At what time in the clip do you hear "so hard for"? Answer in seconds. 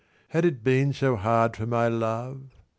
0.93-1.67